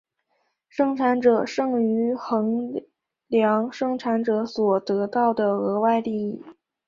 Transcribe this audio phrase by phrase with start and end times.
[0.67, 2.73] 生产者剩余衡
[3.27, 6.41] 量生产者所得到的额外利益。